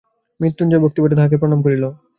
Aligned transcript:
মৃত্যুঞ্জয় 0.39 0.81
ভক্তিভরে 0.83 1.17
তাহাকে 1.17 1.39
প্রণাম 1.41 1.59
করিল। 1.61 1.83